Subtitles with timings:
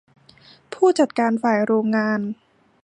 [0.73, 2.19] ผู้จัดการฝ่ายโรงงาน